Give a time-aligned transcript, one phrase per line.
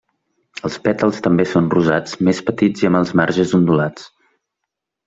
[0.69, 4.13] Els pètals també són rosats, més petits i amb els marges ondulats.